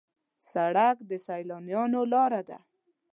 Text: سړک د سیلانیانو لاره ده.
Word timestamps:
سړک 0.51 0.97
د 1.09 1.11
سیلانیانو 1.27 2.01
لاره 2.13 2.41
ده. 2.49 2.57